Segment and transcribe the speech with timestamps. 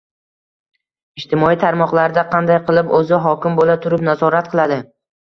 [1.19, 4.81] Ijtimoiy tarmoqlarda "Qanday qilib o‘zi hokim bo‘la turib, nazorat qiladi?"